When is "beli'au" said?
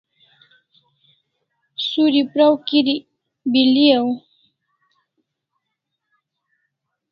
3.51-4.09